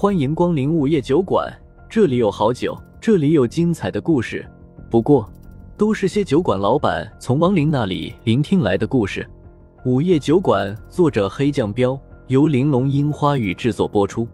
[0.00, 1.54] 欢迎光临午夜酒馆，
[1.86, 4.50] 这里有好酒，这里有精彩的故事。
[4.90, 5.30] 不过，
[5.76, 9.28] 都是些酒馆老板从亡灵那里聆听来的故事。
[9.84, 14.26] 午夜酒馆，作者黑酱标，由玲珑樱花雨制作播出。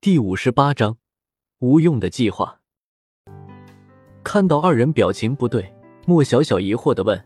[0.00, 0.98] 第五十八章，
[1.58, 2.60] 无用的计划。
[4.22, 5.74] 看到二人表情不对，
[6.06, 7.20] 莫小小疑惑的问：“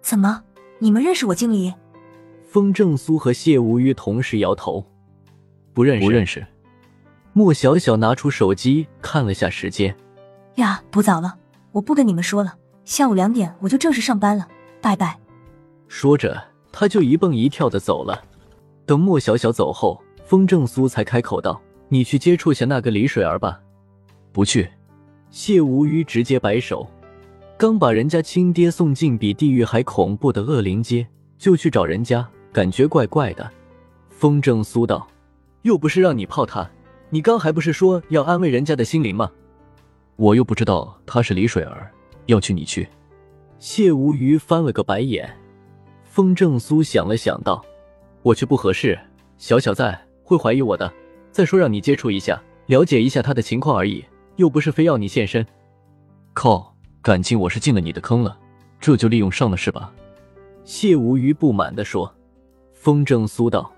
[0.00, 0.42] 怎么，
[0.78, 1.74] 你们认识我经理？”
[2.56, 4.82] 风正苏和谢无虞同时摇头，
[5.74, 6.06] 不认识。
[6.06, 6.46] 不认识。
[7.34, 9.94] 莫小小拿出手机看了下时间，
[10.54, 11.36] 呀，不早了，
[11.70, 12.56] 我不跟你们说了，
[12.86, 14.48] 下午两点我就正式上班了，
[14.80, 15.18] 拜拜。
[15.86, 16.42] 说着，
[16.72, 18.24] 他就一蹦一跳的走了。
[18.86, 23.60] 等莫小小走后，风正苏才开口道：“你去接触下那个李水儿吧。”
[24.32, 24.66] 不去。
[25.28, 26.88] 谢无虞直接摆手，
[27.58, 32.26] 刚把人家亲爹送进比地狱还恐怖的恶灵街，就去找人家。
[32.52, 33.50] 感觉怪怪的，
[34.08, 35.06] 风正苏道
[35.62, 36.68] ：“又不是让你泡他，
[37.10, 39.30] 你刚还不是说要安慰人家的心灵吗？
[40.16, 41.90] 我又不知道他是李水儿，
[42.26, 42.88] 要去你去。”
[43.58, 45.34] 谢无虞翻了个白眼。
[46.04, 47.64] 风正苏想了想道
[48.22, 48.98] ：“我去不合适，
[49.38, 50.90] 小小在会怀疑我的。
[51.30, 54.04] 再说让你接触一下，了解一下他的情况而已，
[54.36, 55.46] 又不是非要你现身。”
[56.32, 58.38] 靠，感情我是进了你的坑了，
[58.80, 59.92] 这就利用上了是吧？
[60.64, 62.12] 谢无虞不满地说。
[62.86, 63.68] 风正苏道：“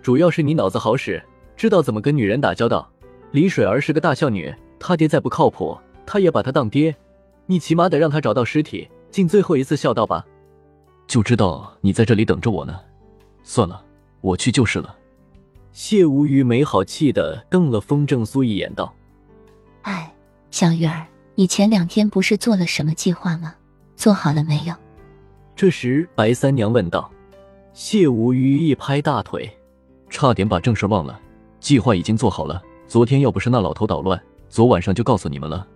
[0.00, 1.22] 主要是你脑子好使，
[1.54, 2.90] 知道怎么跟女人打交道。
[3.30, 5.76] 李水儿是个大孝女，她爹再不靠谱，
[6.06, 6.96] 她也把她当爹。
[7.44, 10.24] 你起码得让她找到尸体，尽最后一次孝道吧。”
[11.06, 12.80] 就知道你在这里等着我呢。
[13.42, 13.84] 算了，
[14.22, 14.96] 我去就是了。
[15.72, 18.94] 谢无虞没好气的瞪了风正苏一眼，道
[19.84, 20.10] ：“哎，
[20.50, 23.54] 小鱼儿，你前两天不是做了什么计划吗？
[23.94, 24.74] 做好了没有？”
[25.54, 27.10] 这时，白三娘问道。
[27.74, 29.50] 谢无虞一拍大腿，
[30.08, 31.20] 差点把正事忘了。
[31.58, 32.62] 计划已经做好了。
[32.86, 35.66] 昨天要不是那老头捣乱，昨晚上就告诉你们了。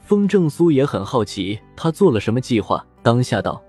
[0.00, 2.84] 风正苏也很好奇，他做了什么计划？
[3.02, 3.62] 当下道：“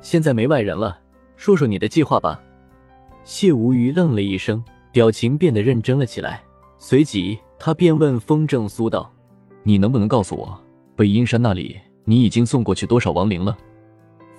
[0.00, 0.98] 现在没外人了，
[1.36, 2.40] 说说你的计划吧。”
[3.22, 6.42] 谢无虞愣了一声，表情变得认真了起来。
[6.78, 9.12] 随即，他便问风正苏道
[9.62, 10.58] ：“你能不能告诉我，
[10.96, 13.54] 北阴山那里你已经送过去多少亡灵了？”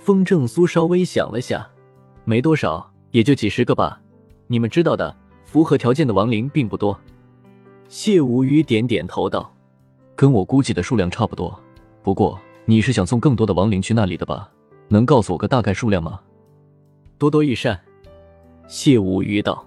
[0.01, 1.63] 风正苏稍微想了想。
[2.27, 4.01] 没多少，也就几十个吧。
[4.47, 6.99] 你们知道的，符合条件的亡灵并不多。
[7.87, 9.53] 谢无虞点点头道
[10.15, 11.57] ：“跟我估计的数量差不多。
[12.01, 14.49] 不过你是想送更多的亡灵去那里的吧？
[14.87, 16.19] 能告诉我个大概数量吗？”
[17.19, 17.79] 多多益善。
[18.67, 19.63] 谢无虞道：“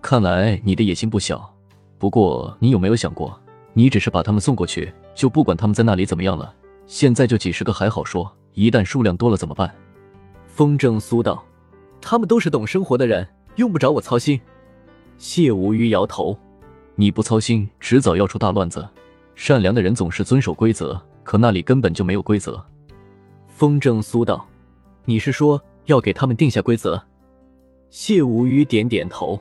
[0.00, 1.54] 看来你的野心不小。
[1.98, 3.38] 不过你有没有想过，
[3.74, 6.54] 你只是把他们送过去，就不管他们在那里怎么样了？
[6.86, 9.70] 现在就几十个还好说，一旦数量多了怎么办？”
[10.48, 11.44] 风正苏道。
[12.00, 14.40] 他们都是懂生活的人，用不着我操心。
[15.18, 16.36] 谢无虞摇头
[16.96, 18.88] ：“你不操心，迟早要出大乱子。
[19.34, 22.62] 善良的人总是遵守规则，可那里根本就没有规则。”
[23.46, 24.46] 风正苏道
[25.04, 27.00] ：“你是说要给他们定下规则？”
[27.90, 29.38] 谢无虞点点头：“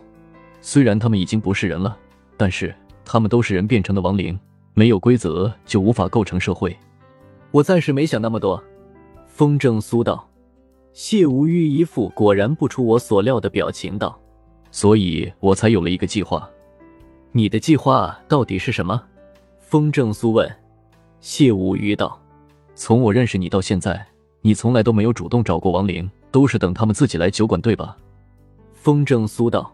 [0.61, 1.97] 虽然他们已经不是人了，
[2.35, 2.75] 但是
[3.05, 4.37] 他们都是人变成的亡灵，
[4.73, 6.75] 没有规则就无法构成社会。”
[7.51, 8.61] 我暂时没想那么多。”
[9.27, 10.28] 风正苏道。
[10.93, 14.19] 谢无虞一副果然不出我所料的表情道
[14.71, 16.49] ：“所以我才有了一个计划。
[17.31, 19.01] 你的计划到底是什么？”
[19.59, 20.49] 风正苏问。
[21.21, 22.19] 谢无虞道
[22.75, 24.05] ：“从我认识你到现在，
[24.41, 27.95] 你从来都没有主动找过亡灵，都是等他们自己来酒馆，对吧？”
[28.73, 29.71] 风正苏道：“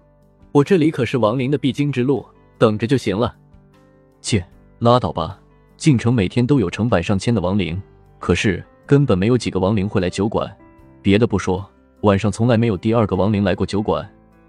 [0.51, 2.25] 我这里可是亡灵的必经之路，
[2.57, 3.35] 等着就行了。”
[4.21, 4.43] 切，
[4.79, 5.39] 拉倒吧！
[5.77, 7.81] 进城每天都有成百上千的亡灵，
[8.17, 10.51] 可是根本没有几个亡灵会来酒馆。
[11.05, 11.63] 别的不说，
[12.01, 14.03] 晚上从来没有第二个亡灵来过酒馆，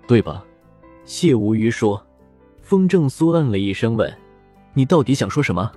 [0.09, 0.43] 对吧？
[1.05, 2.03] 谢无虞说。
[2.62, 4.11] 风正苏嗯了一声，问
[4.72, 5.71] ：“你到底想说什么？”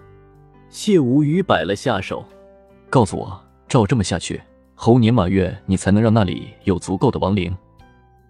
[0.71, 2.23] 谢无虞摆了下手，
[2.89, 4.41] 告诉我，照这么下去，
[4.73, 7.53] 猴年马月你才能让那里有足够的亡灵。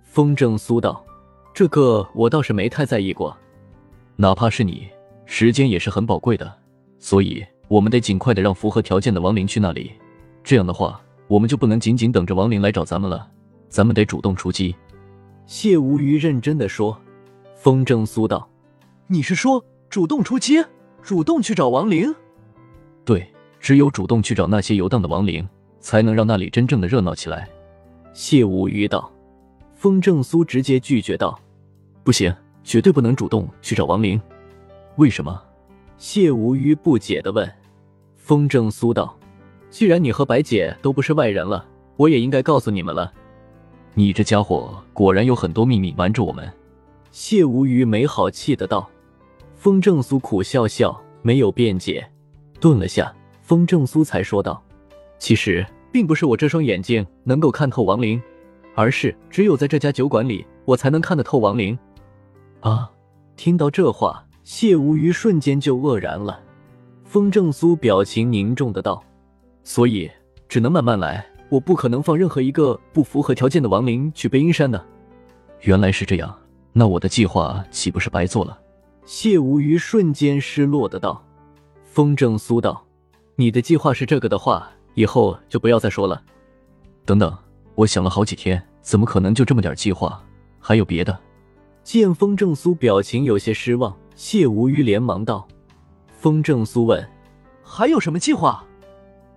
[0.01, 1.05] 风正苏道
[1.53, 3.37] ：“这个我倒是没太在意过，
[4.15, 4.87] 哪怕是你，
[5.27, 6.51] 时间也是很宝贵的，
[6.97, 9.91] 所以我们得尽快的让符合条件的亡灵去那里。
[10.43, 10.99] 这样的话。”
[11.29, 13.25] 我们就不能仅仅等着亡灵来找咱们了，
[13.69, 14.75] 咱们得主动出击。”
[15.45, 16.99] 谢无虞认真的说。
[17.55, 18.49] 风正苏道
[19.07, 20.63] ：“你是说主动出击，
[21.03, 22.15] 主动去找亡灵
[23.03, 25.47] ？”“对，只有主动去找那些游荡的亡灵，
[25.79, 27.47] 才能让那里真正的热闹起来。”
[28.13, 29.11] 谢无虞道。
[29.75, 31.39] 风正苏直接拒绝道
[32.03, 32.33] ：“不行，
[32.63, 34.19] 绝对不能主动去找亡灵。
[34.95, 35.41] ”“为什么？”
[35.99, 37.51] 谢无虞不解的问。
[38.15, 39.18] 风正苏道。
[39.69, 43.11] 既然你和白姐都不是外人了，我也应该告诉你们了。
[43.93, 46.51] 你这家伙果然有很多秘密瞒着我们。
[47.11, 48.89] 谢无虞没好气的道。
[49.55, 52.07] 风正苏苦笑笑，没有辩解。
[52.59, 54.63] 顿了下，风正苏才说道
[55.19, 58.21] ：“其实并不是我这双眼睛能够看透亡灵，
[58.75, 61.77] 而是只有在这家酒馆里，我才能看得透亡灵。”
[62.61, 62.89] 啊！
[63.35, 66.41] 听到这话，谢无虞瞬间就愕然了。
[67.03, 69.03] 风正苏表情凝重的道
[69.69, 70.09] ：“所以
[70.47, 74.83] 只能慢慢来，我不可能放任何一个不符合条件的亡灵去背阴山的。”
[75.61, 76.35] 原来是这样，
[76.73, 78.59] 那我的计划岂不是白做了？
[79.05, 81.23] 谢无虞瞬间失落的道。
[81.83, 82.83] 风正苏道
[83.37, 86.19] ：“你的计划是这个的话，以后就不要再说了。”
[87.05, 87.31] 等等，
[87.75, 90.19] 我想了好几天，怎么可能就这么点计划？
[90.59, 91.15] 还有别的？
[91.83, 95.47] 见风正苏表情有些失望，谢无虞连忙道。
[96.07, 97.07] 风正苏问
[97.61, 98.65] ：“还有什么计划？”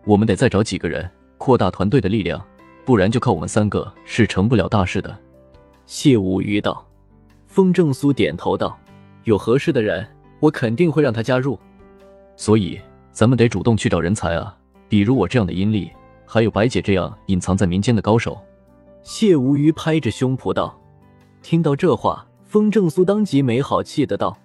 [0.04, 1.08] 我们得再找几个人，
[1.38, 2.44] 扩大团队的力量，
[2.84, 5.16] 不然就靠我们三个是成不了大事的。
[5.86, 6.84] 谢无虞道。
[7.46, 8.78] 风正苏点头道
[9.24, 10.06] ：“有合适的人，
[10.40, 11.58] 我肯定会让他加入。
[12.34, 14.56] 所以咱们得主动去找人才啊，
[14.88, 15.90] 比如我这样的阴历，
[16.24, 18.40] 还有白姐这样隐藏在民间的高手。”
[19.02, 20.80] 谢无虞拍着胸脯道。
[21.42, 24.38] 听到这话，风正苏当即没好气的道：“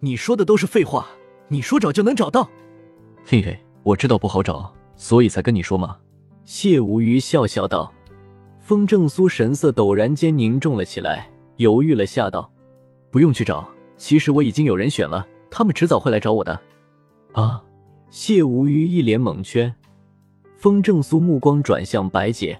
[0.00, 1.06] 你说的都是废话。”
[1.48, 2.48] 你说找就能找到？
[3.26, 4.72] 嘿嘿，我知道不好找，
[5.02, 5.96] 所以才跟你说嘛。
[6.44, 7.92] 谢无虞笑笑道。
[8.60, 12.48] 风正苏神色陡然间凝重了起来，犹豫了下道
[13.10, 16.56] ：“不用去找，其实我已经有人选了，他们迟早会来找我的。”
[17.34, 17.60] 啊！
[18.10, 19.74] 谢无虞一脸懵圈。
[20.56, 22.56] 风正苏目光转向白姐，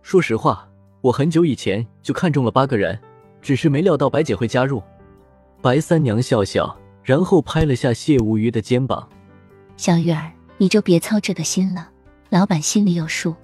[0.00, 0.68] 说实话，
[1.00, 2.96] 我很久以前就看中了八个人，
[3.42, 4.80] 只是没料到白姐会加入。
[5.60, 6.76] 白三娘笑笑。
[7.02, 9.06] 然后拍了下谢无虞的肩膀，
[9.76, 11.90] 小玉儿，你就别操这个心了，
[12.30, 13.34] 老板心里有数。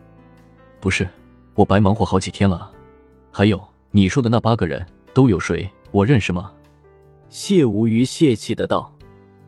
[0.81, 1.09] 不是，
[1.55, 2.71] 我白忙活好几天了。
[3.31, 3.61] 还有
[3.91, 5.69] 你说的那八个人都有谁？
[5.91, 6.53] 我认识吗？
[7.29, 8.93] 谢无虞泄气的道。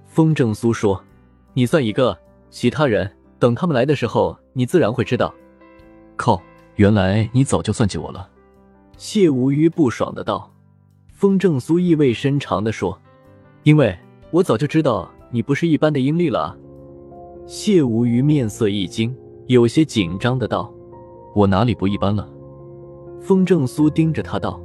[0.06, 1.02] 风正苏说
[1.54, 2.16] ：“你算一个，
[2.50, 5.32] 其他人等他们来的时候，你自然会知道。”
[6.16, 6.40] 靠，
[6.76, 8.28] 原来你早就算计我了。
[8.96, 10.52] 谢无虞不爽的道。
[11.12, 12.98] 风正苏意味深长的说。
[13.62, 13.96] 因为
[14.32, 16.56] 我早就知道你不是一般的阴历了。
[17.46, 19.14] 谢无虞面色一惊，
[19.46, 20.72] 有些紧张的道
[21.34, 22.28] ：“我哪里不一般了？”
[23.20, 24.60] 风正苏盯着他道：“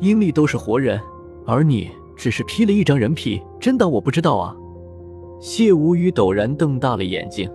[0.00, 1.00] 阴历都是活人，
[1.46, 4.54] 而你只是披了一张人皮，真当我不知道啊？”
[5.40, 7.50] 谢无虞陡然瞪大了眼睛。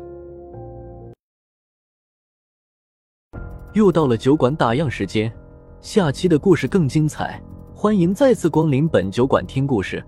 [3.73, 5.31] 又到了酒馆打烊时间，
[5.81, 7.39] 下期的故事更精彩，
[7.75, 10.03] 欢迎再次光临本酒馆听故事。